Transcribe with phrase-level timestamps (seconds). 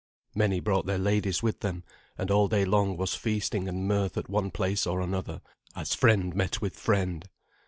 [0.33, 1.83] Many brought their ladies with them,
[2.17, 5.41] and all day long was feasting and mirth at one place or another,
[5.75, 7.29] as friend met with friend.